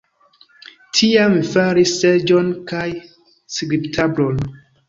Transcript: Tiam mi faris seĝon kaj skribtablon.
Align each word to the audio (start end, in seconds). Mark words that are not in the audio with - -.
Tiam 0.99 1.35
mi 1.35 1.43
faris 1.51 1.93
seĝon 1.99 2.51
kaj 2.73 2.89
skribtablon. 3.59 4.43